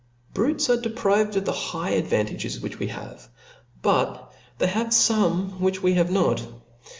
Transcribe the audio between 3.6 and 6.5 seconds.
but they have fome which we have not.